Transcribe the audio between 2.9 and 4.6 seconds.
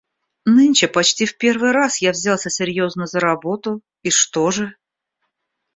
за работу, и что